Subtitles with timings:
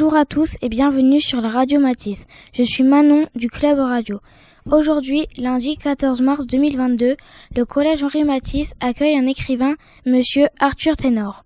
[0.00, 2.28] Bonjour à tous et bienvenue sur la radio Matisse.
[2.52, 4.20] Je suis Manon du Club Radio.
[4.70, 7.16] Aujourd'hui, lundi 14 mars 2022,
[7.56, 9.74] le collège Henri Matisse accueille un écrivain,
[10.06, 11.44] monsieur Arthur Ténor.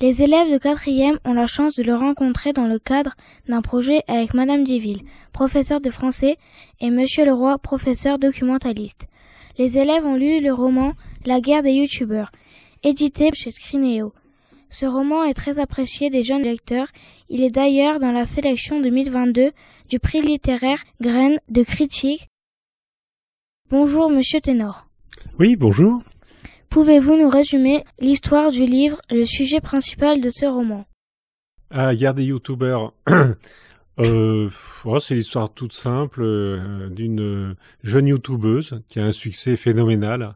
[0.00, 3.14] Les élèves de quatrième ont la chance de le rencontrer dans le cadre
[3.46, 5.02] d'un projet avec madame Duville,
[5.34, 6.38] professeur de français,
[6.80, 9.06] et monsieur Leroy, professeur documentaliste.
[9.58, 10.94] Les élèves ont lu le roman
[11.26, 12.32] La guerre des youtubeurs,
[12.82, 14.14] édité chez Scrineo.
[14.72, 16.88] Ce roman est très apprécié des jeunes lecteurs.
[17.28, 19.52] Il est d'ailleurs dans la sélection 2022
[19.90, 22.30] du prix littéraire Graines de critique.
[23.68, 24.86] Bonjour, monsieur Ténor.
[25.38, 26.02] Oui, bonjour.
[26.70, 30.86] Pouvez-vous nous résumer l'histoire du livre, le sujet principal de ce roman?
[31.70, 32.94] Ah, des youtubeurs.
[33.98, 34.48] euh,
[34.86, 40.34] oh, c'est l'histoire toute simple euh, d'une jeune youtubeuse qui a un succès phénoménal.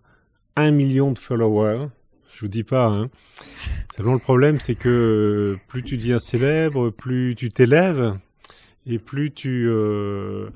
[0.56, 1.86] Un million de followers.
[2.36, 3.08] Je vous dis pas, hein.
[3.96, 8.14] Selon le problème, c'est que plus tu deviens célèbre, plus tu t'élèves
[8.86, 10.50] et plus tu euh,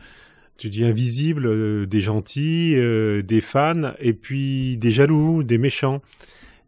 [0.58, 6.02] tu deviens visible, euh, des gentils, euh, des fans et puis des jaloux, des méchants.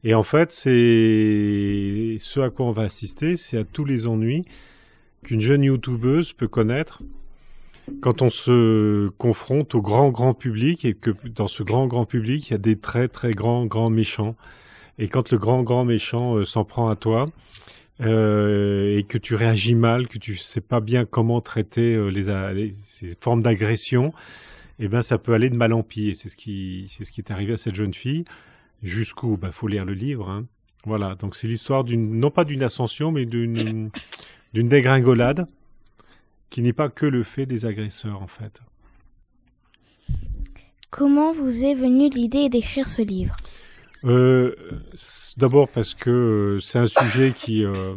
[0.02, 4.46] Et en fait, c'est ce à quoi on va assister, c'est à tous les ennuis
[5.24, 7.02] qu'une jeune youtubeuse peut connaître
[8.00, 12.48] quand on se confronte au grand grand public et que dans ce grand grand public,
[12.48, 14.36] il y a des très très grands grands méchants.
[14.98, 17.28] Et quand le grand grand méchant euh, s'en prend à toi
[18.00, 22.74] euh, et que tu réagis mal, que tu sais pas bien comment traiter euh, les,
[22.78, 24.12] ces formes d'agression,
[24.78, 26.14] eh ben ça peut aller de mal en pis.
[26.14, 28.24] C'est ce qui c'est ce qui est arrivé à cette jeune fille.
[28.82, 30.28] Jusqu'où Bah faut lire le livre.
[30.28, 30.46] Hein.
[30.84, 31.14] Voilà.
[31.14, 33.90] Donc c'est l'histoire non pas d'une ascension, mais d'une
[34.52, 35.46] d'une dégringolade
[36.50, 38.60] qui n'est pas que le fait des agresseurs en fait.
[40.90, 43.34] Comment vous est venue l'idée d'écrire ce livre?
[44.04, 44.54] Euh,
[45.36, 47.94] D'abord parce que euh, c'est un sujet qui euh,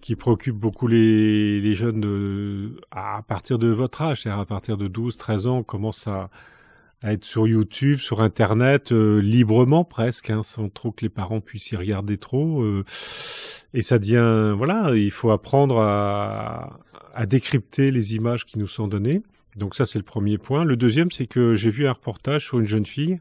[0.00, 4.76] qui préoccupe beaucoup les, les jeunes de, à partir de votre âge, c'est-à-dire à partir
[4.76, 6.30] de 12, 13 ans, on commence à,
[7.02, 11.40] à être sur YouTube, sur Internet, euh, librement presque, hein, sans trop que les parents
[11.40, 12.62] puissent y regarder trop.
[12.62, 12.84] Euh,
[13.74, 16.78] et ça devient, voilà, il faut apprendre à,
[17.14, 19.22] à décrypter les images qui nous sont données.
[19.56, 20.64] Donc ça, c'est le premier point.
[20.64, 23.18] Le deuxième, c'est que j'ai vu un reportage sur une jeune fille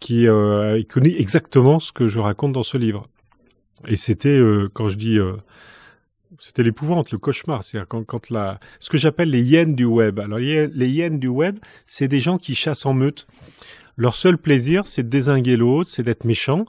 [0.00, 3.08] qui euh, connaît exactement ce que je raconte dans ce livre.
[3.86, 5.34] Et c'était, euh, quand je dis, euh,
[6.38, 7.62] c'était l'épouvante, le cauchemar.
[7.62, 10.18] C'est-à-dire quand, quand la, ce que j'appelle les hyènes du web.
[10.18, 13.26] Alors les, les hyènes du web, c'est des gens qui chassent en meute.
[13.96, 16.66] Leur seul plaisir, c'est de désinguer l'autre, c'est d'être méchant.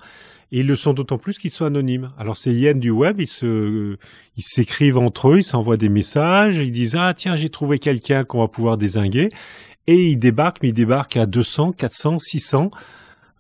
[0.54, 2.12] Et ils le sont d'autant plus qu'ils sont anonymes.
[2.18, 3.98] Alors ces hyènes du web, ils se,
[4.38, 8.24] ils s'écrivent entre eux, ils s'envoient des messages, ils disent ah tiens j'ai trouvé quelqu'un
[8.24, 9.28] qu'on va pouvoir désinguer,
[9.88, 12.72] et ils débarquent, mais ils débarquent à 200, 400, 600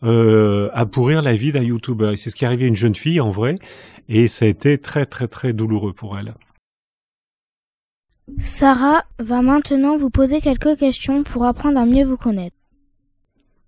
[0.03, 2.13] euh, à pourrir la vie d'un YouTuber.
[2.13, 3.57] Et c'est ce qui est arrivé à une jeune fille en vrai,
[4.09, 6.33] et ça a été très très très douloureux pour elle.
[8.39, 12.55] Sarah va maintenant vous poser quelques questions pour apprendre à mieux vous connaître.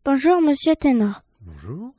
[0.03, 1.21] Bonjour Monsieur Ténor.
[1.41, 1.93] Bonjour.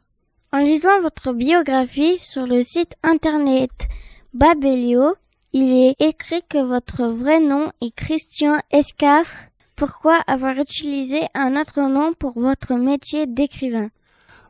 [0.52, 3.88] En lisant votre biographie sur le site internet
[4.34, 5.14] Babelio,
[5.52, 9.50] il est écrit que votre vrai nom est Christian Escaf.
[9.74, 13.90] Pourquoi avoir utilisé un autre nom pour votre métier d'écrivain?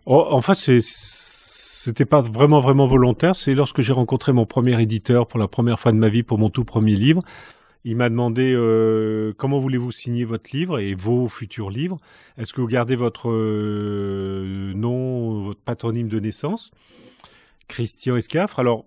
[0.06, 3.34] Oh, En fait, c'est c'était pas vraiment vraiment volontaire.
[3.34, 6.36] C'est lorsque j'ai rencontré mon premier éditeur pour la première fois de ma vie pour
[6.36, 7.22] mon tout premier livre.
[7.84, 11.96] Il m'a demandé euh, comment voulez-vous signer votre livre et vos futurs livres?
[12.36, 16.70] Est-ce que vous gardez votre euh, nom, votre patronyme de naissance,
[17.68, 18.84] Christian Escafre Alors,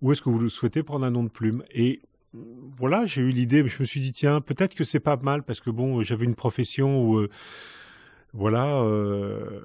[0.00, 1.64] ou est-ce que vous souhaitez prendre un nom de plume?
[1.74, 2.00] Et
[2.78, 5.60] voilà, j'ai eu l'idée, je me suis dit tiens, peut-être que c'est pas mal parce
[5.60, 7.28] que bon, j'avais une profession où euh,
[8.36, 9.60] voilà, euh,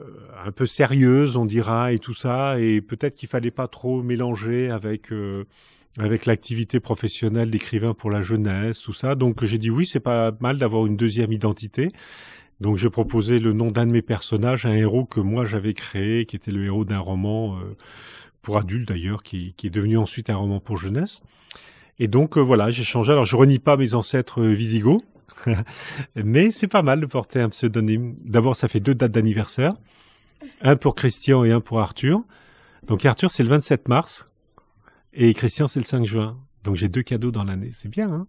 [0.46, 4.70] un peu sérieuse, on dira, et tout ça, et peut-être qu'il fallait pas trop mélanger
[4.70, 5.46] avec euh,
[6.00, 9.16] avec l'activité professionnelle d'écrivain pour la jeunesse, tout ça.
[9.16, 11.92] Donc j'ai dit oui, c'est pas mal d'avoir une deuxième identité.
[12.62, 16.25] Donc j'ai proposé le nom d'un de mes personnages, un héros que moi j'avais créé,
[16.25, 17.75] qui était le héros d'un roman euh,
[18.42, 21.22] pour adultes d'ailleurs, qui, qui, est devenu ensuite un roman pour jeunesse.
[22.00, 23.12] Et donc euh, voilà, j'ai changé.
[23.12, 25.04] Alors je renie pas mes ancêtres euh, visigoths,
[26.16, 28.16] mais c'est pas mal de porter un pseudonyme.
[28.24, 29.74] D'abord, ça fait deux dates d'anniversaire,
[30.62, 32.24] un pour Christian et un pour Arthur.
[32.88, 34.25] Donc Arthur, c'est le 27 mars,
[35.13, 36.38] et Christian, c'est le 5 juin.
[36.63, 37.69] Donc j'ai deux cadeaux dans l'année.
[37.74, 38.28] C'est bien, hein?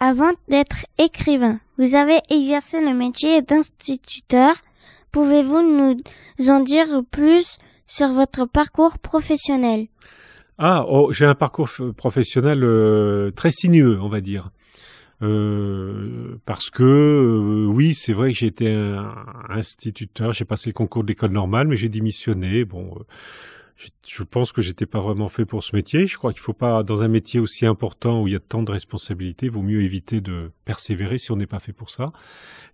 [0.00, 4.56] Avant d'être écrivain, vous avez exercé le métier d'instituteur.
[5.12, 9.86] Pouvez-vous nous en dire plus sur votre parcours professionnel?
[10.58, 14.50] Ah, oh, j'ai un parcours professionnel euh, très sinueux, on va dire.
[15.22, 19.14] Euh, parce que euh, oui, c'est vrai que été un
[19.48, 22.64] instituteur, j'ai passé le concours de l'école normale, mais j'ai démissionné.
[22.64, 22.98] Bon,
[24.06, 26.06] je pense que j'étais pas vraiment fait pour ce métier.
[26.06, 28.62] Je crois qu'il faut pas, dans un métier aussi important où il y a tant
[28.62, 32.12] de responsabilités, vaut mieux éviter de persévérer si on n'est pas fait pour ça.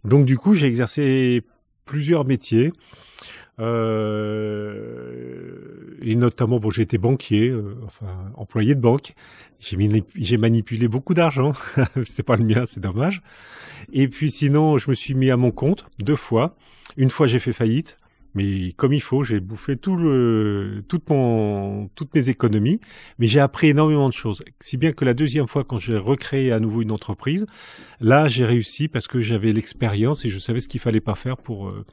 [0.04, 1.42] Donc du coup, j'ai exercé
[1.84, 2.72] plusieurs métiers.
[3.60, 5.48] Euh,
[6.02, 8.06] et notamment, bon, j'ai été banquier, euh, enfin
[8.36, 9.14] employé de banque.
[9.60, 11.52] J'ai manipulé beaucoup d'argent.
[12.04, 13.22] C'était pas le mien, c'est dommage.
[13.92, 16.54] Et puis sinon, je me suis mis à mon compte deux fois.
[16.96, 17.98] Une fois, j'ai fait faillite
[18.38, 22.80] mais comme il faut, j'ai bouffé tout le, toute mon, toutes mes économies,
[23.18, 24.44] mais j'ai appris énormément de choses.
[24.60, 27.46] Si bien que la deuxième fois, quand j'ai recréé à nouveau une entreprise,
[28.00, 31.36] là, j'ai réussi parce que j'avais l'expérience et je savais ce qu'il fallait pas faire
[31.36, 31.68] pour.
[31.68, 31.84] Euh,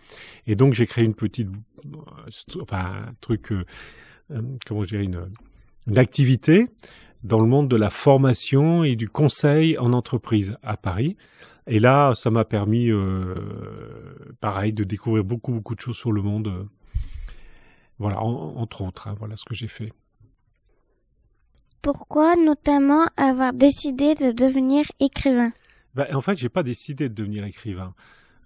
[0.46, 1.50] et donc, j'ai créé une petite,
[1.84, 3.66] euh, enfin, un truc, euh,
[4.68, 5.26] comment je dirais, une,
[5.88, 6.68] une activité
[7.24, 11.18] dans le monde de la formation et du conseil en entreprise à Paris.
[11.68, 13.36] Et là, ça m'a permis, euh,
[14.40, 16.68] pareil, de découvrir beaucoup, beaucoup de choses sur le monde.
[17.98, 19.92] Voilà, entre autres, hein, voilà ce que j'ai fait.
[21.82, 25.54] Pourquoi notamment avoir décidé de devenir écrivain?
[25.96, 27.94] Ben, En fait, j'ai pas décidé de devenir écrivain.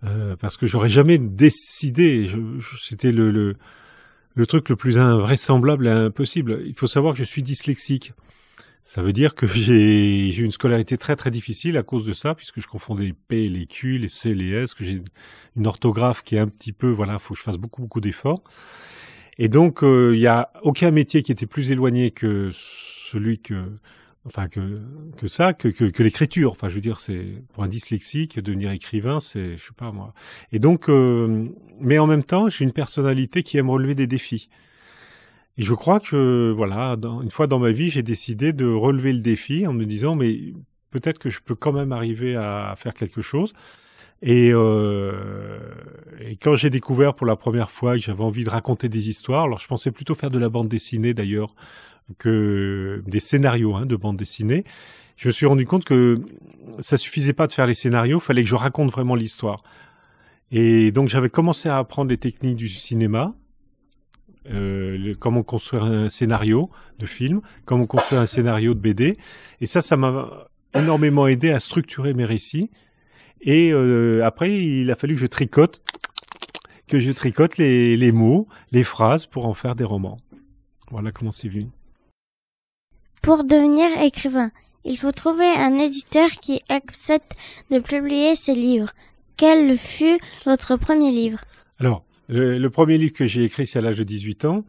[0.04, 2.30] Euh, parce que j'aurais jamais décidé.
[2.78, 3.58] C'était le, le,
[4.36, 6.62] le truc le plus invraisemblable et impossible.
[6.66, 8.14] Il faut savoir que je suis dyslexique.
[8.84, 12.60] Ça veut dire que j'ai une scolarité très très difficile à cause de ça, puisque
[12.60, 15.02] je confondais les P, les Q, les C, les S, que j'ai
[15.56, 18.44] une orthographe qui est un petit peu, voilà, faut que je fasse beaucoup beaucoup d'efforts.
[19.38, 23.72] Et donc, euh, il n'y a aucun métier qui était plus éloigné que celui que,
[24.26, 24.82] enfin que
[25.18, 26.52] que ça, que que, que l'écriture.
[26.52, 30.14] Enfin, je veux dire, c'est pour un dyslexique devenir écrivain, c'est, je sais pas moi.
[30.52, 31.48] Et donc, euh,
[31.80, 34.50] mais en même temps, j'ai une personnalité qui aime relever des défis.
[35.60, 39.20] Et je crois que, voilà, une fois dans ma vie, j'ai décidé de relever le
[39.20, 40.54] défi en me disant, mais
[40.90, 43.52] peut-être que je peux quand même arriver à faire quelque chose.
[44.22, 45.60] Et, euh,
[46.22, 49.44] et quand j'ai découvert pour la première fois que j'avais envie de raconter des histoires,
[49.44, 51.54] alors je pensais plutôt faire de la bande dessinée d'ailleurs
[52.20, 54.64] que des scénarios hein, de bande dessinée,
[55.18, 56.22] je me suis rendu compte que
[56.80, 59.62] ça suffisait pas de faire les scénarios, fallait que je raconte vraiment l'histoire.
[60.52, 63.36] Et donc j'avais commencé à apprendre les techniques du cinéma,
[64.50, 69.18] euh, comment construire un scénario de film, comment construire un scénario de BD.
[69.62, 72.70] Et ça, ça m'a énormément aidé à structurer mes récits.
[73.42, 75.82] Et euh, après, il a fallu que je tricote,
[76.88, 80.18] que je tricote les, les mots, les phrases pour en faire des romans.
[80.92, 81.70] Voilà comment c'est venu.
[83.22, 84.52] Pour devenir écrivain,
[84.86, 87.34] il faut trouver un éditeur qui accepte
[87.70, 88.92] de publier ses livres.
[89.38, 91.40] Quel fut votre premier livre?
[91.80, 94.66] Alors, le, premier livre que j'ai écrit, c'est à l'âge de 18 ans.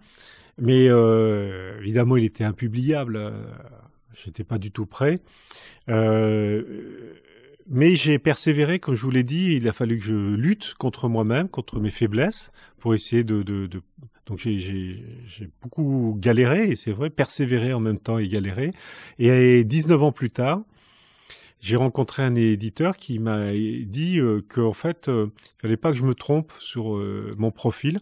[0.58, 3.32] Mais euh, évidemment, il était impubliable.
[4.24, 5.18] J'étais pas du tout prêt.
[5.88, 6.62] Euh,
[7.68, 9.54] mais j'ai persévéré, comme je vous l'ai dit.
[9.54, 13.42] Il a fallu que je lutte contre moi-même, contre mes faiblesses, pour essayer de.
[13.42, 13.80] de, de...
[14.26, 15.02] Donc j'ai
[15.62, 18.70] beaucoup galéré, et c'est vrai, persévéré en même temps et galéré.
[19.18, 20.62] Et 19 ans plus tard,
[21.60, 25.28] j'ai rencontré un éditeur qui m'a dit euh, qu'en fait, euh,
[25.58, 28.00] il fallait pas que je me trompe sur euh, mon profil,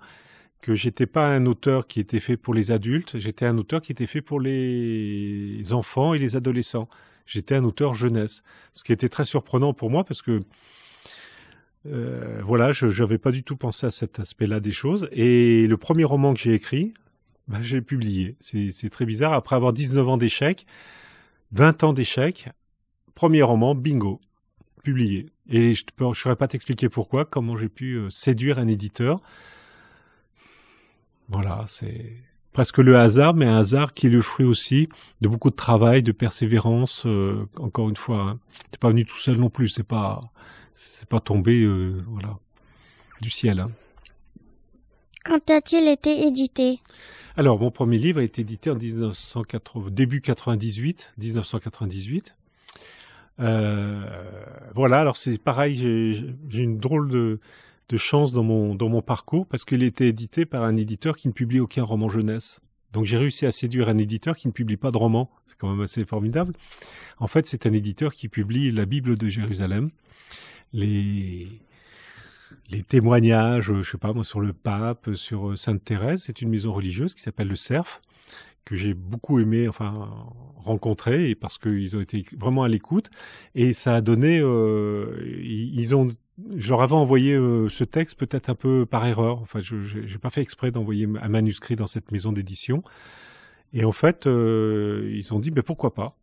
[0.60, 3.93] que j'étais pas un auteur qui était fait pour les adultes, j'étais un auteur qui
[3.93, 6.88] était fait pour les enfants et les adolescents.
[7.26, 10.40] J'étais un auteur jeunesse, ce qui était très surprenant pour moi parce que
[11.87, 15.08] euh, voilà, je n'avais pas du tout pensé à cet aspect-là des choses.
[15.12, 16.94] Et le premier roman que j'ai écrit,
[17.47, 18.37] bah, j'ai publié.
[18.40, 19.32] C'est très bizarre.
[19.32, 20.66] Après avoir 19 ans d'échecs,
[21.52, 22.49] 20 ans d'échecs,
[23.18, 24.20] premier roman, bingo,
[24.84, 25.26] publié.
[25.48, 29.20] Et je ne saurais pas t'expliquer pourquoi, comment j'ai pu euh, séduire un éditeur.
[31.28, 32.14] Voilà, c'est
[32.52, 34.88] presque le hasard, mais un hasard qui est le fruit aussi
[35.20, 37.06] de beaucoup de travail, de persévérance.
[37.06, 38.38] Euh, encore une fois, hein.
[38.70, 39.66] c'est pas venu tout seul non plus.
[39.66, 40.20] C'est pas,
[40.76, 42.38] c'est pas tombé, euh, voilà,
[43.20, 43.58] du ciel.
[43.58, 43.72] Hein.
[45.25, 46.78] Quand a-t-il été édité?
[47.37, 52.37] Alors, mon premier livre a été édité en 1980, début 98, 1998.
[53.40, 54.04] Euh,
[54.75, 55.76] voilà, alors c'est pareil,
[56.49, 60.62] j'ai une drôle de, chance dans mon, dans mon parcours parce qu'il était édité par
[60.64, 62.61] un éditeur qui ne publie aucun roman jeunesse.
[62.92, 65.30] Donc j'ai réussi à séduire un éditeur qui ne publie pas de romans.
[65.47, 66.54] C'est quand même assez formidable.
[67.18, 69.90] En fait, c'est un éditeur qui publie la Bible de Jérusalem,
[70.73, 71.61] les
[72.71, 76.23] les témoignages, je sais pas moi, sur le pape, sur Sainte Thérèse.
[76.25, 78.02] C'est une maison religieuse qui s'appelle le Cerf
[78.68, 80.10] que j'ai beaucoup aimé, enfin
[80.56, 83.08] rencontrer, et parce qu'ils ont été vraiment à l'écoute,
[83.54, 86.08] et ça a donné, euh, ils ont,
[86.54, 90.18] je leur avais envoyé euh, ce texte peut-être un peu par erreur, enfin je n'ai
[90.18, 92.82] pas fait exprès d'envoyer un manuscrit dans cette maison d'édition,
[93.72, 96.14] et en fait euh, ils ont dit mais pourquoi pas,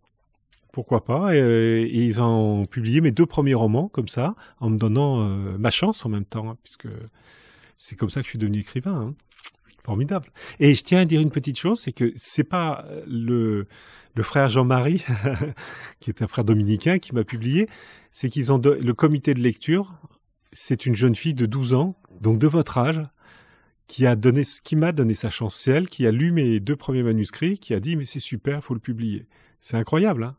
[0.71, 5.27] pourquoi pas, et, ils ont publié mes deux premiers romans comme ça, en me donnant
[5.57, 6.89] ma chance en même temps, hein, puisque
[7.75, 8.93] c'est comme ça que je suis devenu écrivain.
[8.93, 9.15] Hein.
[9.85, 10.31] Formidable.
[10.59, 13.67] Et je tiens à dire une petite chose, c'est que c'est pas le,
[14.15, 15.05] le frère Jean-Marie,
[15.99, 17.69] qui est un frère dominicain, qui m'a publié,
[18.11, 19.93] c'est qu'ils ont le comité de lecture,
[20.53, 23.01] c'est une jeune fille de 12 ans, donc de votre âge,
[23.87, 25.55] qui a donné, qui m'a donné sa chance.
[25.55, 28.63] C'est elle qui a lu mes deux premiers manuscrits, qui a dit mais c'est super,
[28.63, 29.27] faut le publier.
[29.59, 30.35] C'est incroyable, hein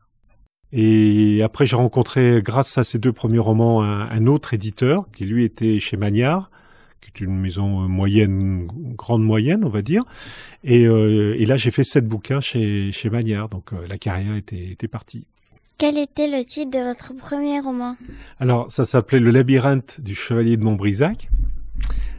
[0.72, 5.44] Et après j'ai rencontré, grâce à ces deux premiers romans, un, autre éditeur qui lui
[5.44, 6.50] était chez Magnard,
[7.12, 10.02] qui est une maison euh, moyenne, grande moyenne, on va dire.
[10.64, 14.34] Et, euh, et là j'ai fait sept bouquins chez chez Magnard, donc euh, la carrière
[14.34, 15.26] était était partie.
[15.78, 17.96] Quel était le titre de votre premier roman?
[18.40, 21.28] Alors, ça s'appelait Le labyrinthe du chevalier de Montbrisac.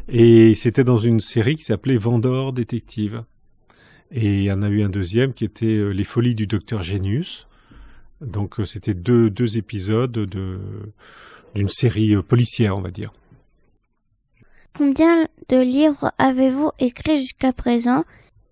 [0.10, 3.24] Et c'était dans une série qui s'appelait Vendor Détective.
[4.12, 7.48] Et il y en a eu un deuxième qui était Les folies du docteur Genius.
[8.22, 10.60] Donc c'était deux, deux épisodes de,
[11.56, 13.12] d'une série policière, on va dire.
[14.78, 18.04] Combien de livres avez-vous écrit jusqu'à présent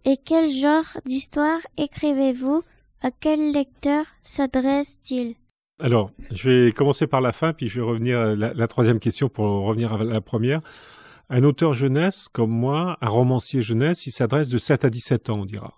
[0.05, 2.63] et quel genre d'histoire écrivez-vous?
[3.03, 5.35] À quel lecteur s'adresse-t-il?
[5.79, 8.99] Alors, je vais commencer par la fin, puis je vais revenir à la, la troisième
[8.99, 10.61] question pour revenir à la première.
[11.29, 15.41] Un auteur jeunesse comme moi, un romancier jeunesse, il s'adresse de 7 à 17 ans,
[15.41, 15.75] on dira.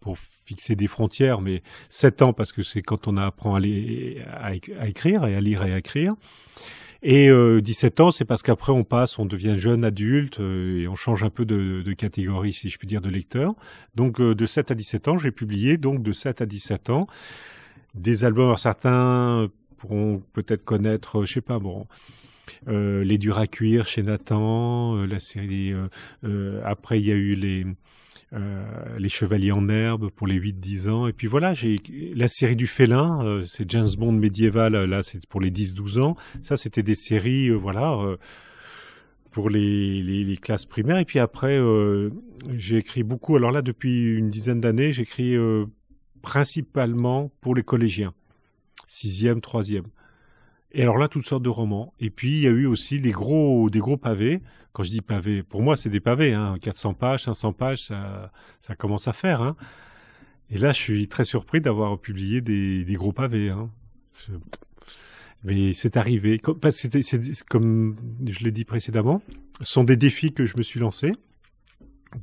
[0.00, 4.54] Pour fixer des frontières, mais 7 ans parce que c'est quand on apprend à,
[4.86, 6.12] écrire et à lire et à écrire.
[7.02, 10.88] Et euh, 17 ans, c'est parce qu'après on passe, on devient jeune adulte euh, et
[10.88, 13.54] on change un peu de, de, catégorie, si je puis dire, de lecteur.
[13.94, 17.06] Donc euh, de 7 à 17 ans, j'ai publié donc de 7 à 17 ans
[17.94, 18.56] des albums.
[18.56, 19.48] certains
[19.78, 21.86] pourront peut-être connaître, je sais pas, bon,
[22.68, 25.72] euh, les durs à cuire chez Nathan, euh, la série.
[26.24, 27.66] Euh, après, il y a eu les
[28.32, 31.06] les Chevaliers en herbe pour les 8-10 ans.
[31.06, 31.76] Et puis voilà, j'ai
[32.14, 36.16] la série du félin, c'est James Bond médiéval, là c'est pour les 10-12 ans.
[36.42, 37.98] Ça, c'était des séries, voilà,
[39.30, 40.98] pour les, les, les, classes primaires.
[40.98, 41.58] Et puis après,
[42.54, 43.36] j'ai écrit beaucoup.
[43.36, 45.36] Alors là, depuis une dizaine d'années, j'écris
[46.20, 48.12] principalement pour les collégiens,
[48.88, 49.86] sixième, troisième.
[50.72, 51.94] Et alors là, toutes sortes de romans.
[52.00, 54.42] Et puis, il y a eu aussi des gros, des gros pavés.
[54.72, 56.34] Quand je dis pavés, pour moi, c'est des pavés.
[56.34, 56.56] Hein.
[56.60, 58.30] 400 pages, 500 pages, ça,
[58.60, 59.40] ça commence à faire.
[59.40, 59.56] Hein.
[60.50, 63.48] Et là, je suis très surpris d'avoir publié des, des, gros pavés.
[63.50, 63.70] Hein.
[65.44, 66.38] Mais c'est arrivé.
[66.38, 67.96] Comme, c'était, c'est, comme
[68.28, 69.22] je l'ai dit précédemment,
[69.60, 71.12] ce sont des défis que je me suis lancé,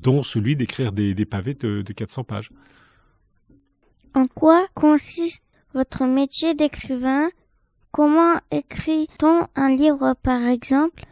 [0.04, 2.52] dont celui d'écrire des, des pavés de 400 pages.
[4.14, 5.42] En quoi consiste
[5.74, 7.30] votre métier d'écrivain
[7.94, 11.04] Comment écrit-on un livre, par exemple?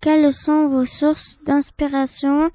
[0.00, 2.50] Quelles sont vos sources d'inspiration?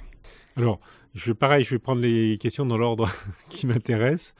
[0.56, 0.80] Alors,
[1.14, 3.08] je pareil, je vais prendre les questions dans l'ordre
[3.50, 4.34] qui m'intéresse.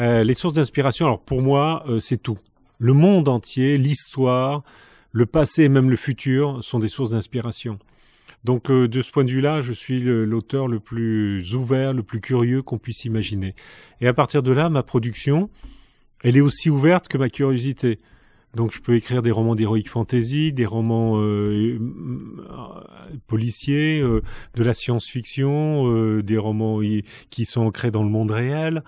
[0.00, 2.38] Euh, les sources d'inspiration, alors pour moi, euh, c'est tout.
[2.78, 4.64] Le monde entier, l'histoire,
[5.12, 7.78] le passé et même le futur sont des sources d'inspiration.
[8.42, 12.20] Donc euh, de ce point de vue-là, je suis l'auteur le plus ouvert, le plus
[12.20, 13.54] curieux qu'on puisse imaginer.
[14.00, 15.50] Et à partir de là, ma production,
[16.24, 18.00] elle est aussi ouverte que ma curiosité.
[18.54, 24.22] Donc je peux écrire des romans d'heroic fantasy, des romans euh, euh, policiers, euh,
[24.54, 26.80] de la science-fiction, des romans
[27.30, 28.82] qui sont ancrés dans le monde réel,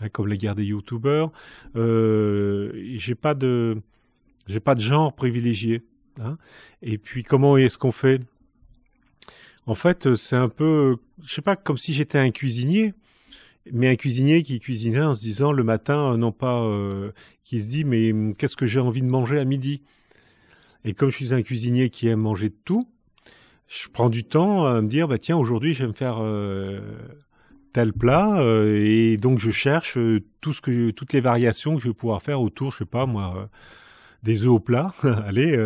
[0.00, 1.32] hein, comme la guerre des youtubeurs.
[1.74, 3.76] j'ai pas de
[4.46, 5.82] j'ai pas de genre privilégié.
[6.20, 6.38] Hein.
[6.82, 8.22] Et puis comment est-ce qu'on fait?
[9.66, 12.92] En fait, c'est un peu, je sais pas, comme si j'étais un cuisinier
[13.72, 17.12] mais un cuisinier qui cuisinait en se disant le matin, euh, non pas, euh,
[17.44, 19.82] qui se dit mais hum, qu'est-ce que j'ai envie de manger à midi?
[20.84, 22.86] Et comme je suis un cuisinier qui aime manger de tout,
[23.68, 26.80] je prends du temps à me dire bah tiens aujourd'hui je vais me faire euh,
[27.72, 29.98] tel plat et donc je cherche
[30.42, 33.06] tout ce que toutes les variations que je vais pouvoir faire autour, je sais pas
[33.06, 33.48] moi.
[34.22, 35.56] des œufs au plat, allez,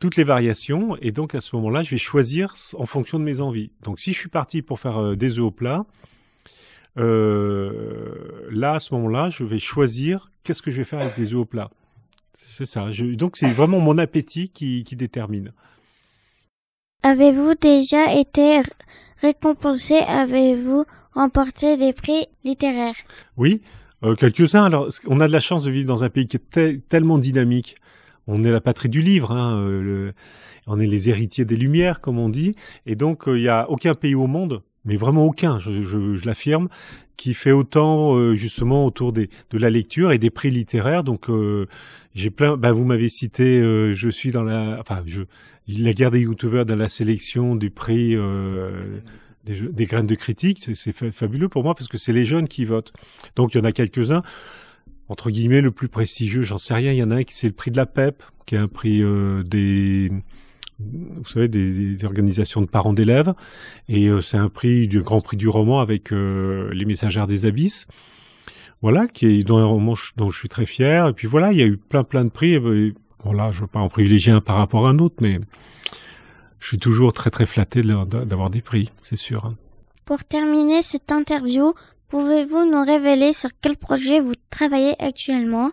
[0.00, 3.40] toutes les variations, et donc à ce moment-là, je vais choisir en fonction de mes
[3.40, 3.70] envies.
[3.82, 5.84] Donc si je suis parti pour faire des œufs au plat,
[6.98, 11.32] euh, là, à ce moment-là, je vais choisir qu'est-ce que je vais faire avec des
[11.32, 11.70] œufs au plat.
[12.34, 12.88] C'est ça.
[13.14, 15.52] donc, c'est vraiment mon appétit qui, qui détermine.
[17.02, 18.60] Avez-vous déjà été
[19.20, 19.94] récompensé?
[19.94, 20.84] Avez-vous
[21.14, 22.94] remporté des prix littéraires?
[23.36, 23.62] Oui,
[24.04, 24.64] euh, quelques-uns.
[24.64, 27.76] Alors, on a de la chance de vivre dans un pays qui est tellement dynamique.
[28.26, 29.32] On est la patrie du livre.
[29.32, 30.12] Hein, euh,
[30.66, 32.54] on est les héritiers des Lumières, comme on dit.
[32.86, 36.26] Et donc, il n'y a aucun pays au monde mais vraiment aucun, je, je, je
[36.26, 36.68] l'affirme,
[37.16, 41.04] qui fait autant euh, justement autour des, de la lecture et des prix littéraires.
[41.04, 41.68] Donc euh,
[42.14, 42.56] j'ai plein.
[42.56, 45.22] Bah, vous m'avez cité, euh, je suis dans la, enfin, je
[45.68, 48.16] la guerre des youtubeurs dans la sélection du prix
[49.44, 50.68] des, des, graines de critique.
[50.74, 52.92] C'est fabuleux pour moi parce que c'est les jeunes qui votent.
[53.36, 54.22] Donc il y en a quelques-uns.
[55.08, 56.90] Entre guillemets, le plus prestigieux, j'en sais rien.
[56.90, 58.66] Il y en a un qui c'est le prix de la PEP, qui est un
[58.66, 59.04] prix
[59.44, 60.10] des
[61.16, 63.34] vous savez, des, organisations de parents d'élèves.
[63.88, 67.86] Et c'est un prix du Grand Prix du roman avec les Messagères des Abysses.
[68.82, 71.06] Voilà, qui est dans un roman dont je suis très fier.
[71.08, 72.58] Et puis voilà, il y a eu plein plein de prix.
[72.58, 75.38] bon là, je veux pas en privilégier un par rapport à un autre, mais
[76.62, 79.44] je suis toujours très très flatté d'avoir des prix, c'est sûr.
[79.46, 79.56] Hein.
[80.04, 81.74] Pour terminer cette interview,
[82.08, 85.72] pouvez-vous nous révéler sur quel projet vous travaillez actuellement?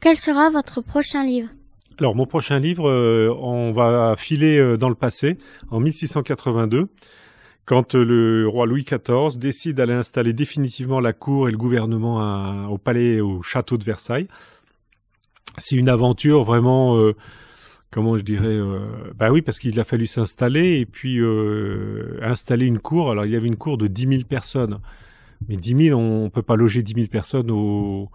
[0.00, 1.48] Quel sera votre prochain livre?
[1.98, 5.38] Alors mon prochain livre, euh, on va filer euh, dans le passé,
[5.70, 6.88] en 1682,
[7.66, 12.68] quand euh, le roi Louis XIV décide d'aller installer définitivement la cour et le gouvernement
[12.68, 14.26] au palais, au château de Versailles.
[15.56, 16.98] C'est une aventure vraiment
[17.92, 18.58] comment je dirais
[19.14, 21.20] bah oui parce qu'il a fallu s'installer et puis
[22.22, 24.80] installer une cour alors il y avait une cour de 10 000 personnes
[25.48, 28.10] mais 10 000 on, peut pas loger 10 000 personnes au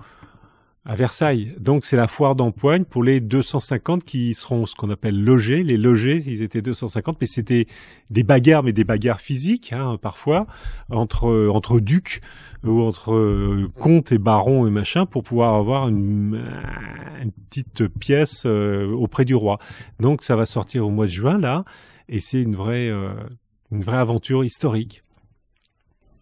[0.89, 5.23] à Versailles donc c'est la foire d'empoigne pour les 250 qui seront ce qu'on appelle
[5.23, 7.67] logés les logés ils étaient 250 mais c'était
[8.09, 10.47] des bagarres mais des bagarres physiques hein, parfois
[10.89, 12.21] entre entre ducs
[12.63, 16.41] ou entre euh, comte et baron et machin pour pouvoir avoir une,
[17.21, 19.59] une petite pièce euh, auprès du roi.
[19.99, 21.63] Donc ça va sortir au mois de juin là,
[22.09, 23.13] et c'est une vraie euh,
[23.71, 25.03] une vraie aventure historique.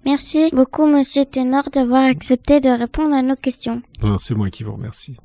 [0.08, 3.82] Merci beaucoup, Monsieur Ténor, d'avoir accepté de répondre à nos questions.
[4.18, 5.18] C'est moi qui vous remercie.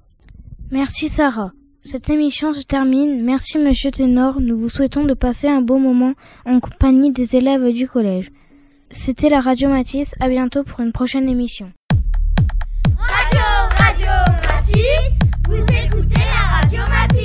[0.73, 1.53] Merci, Sarah.
[1.85, 3.23] Cette émission se termine.
[3.23, 4.41] Merci, Monsieur Ténor.
[4.41, 6.15] Nous vous souhaitons de passer un beau moment
[6.47, 8.33] en compagnie des élèves du collège.
[8.91, 10.17] C'était la Radio Matisse.
[10.19, 11.71] À bientôt pour une prochaine émission.
[12.99, 13.41] Radio,
[13.79, 14.11] Radio
[14.49, 15.13] Matisse.
[15.49, 17.22] Vous écoutez la Radio Matisse.